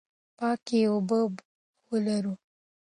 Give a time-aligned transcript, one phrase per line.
[0.37, 1.41] پاکې اوبه به
[1.89, 2.33] ولرو.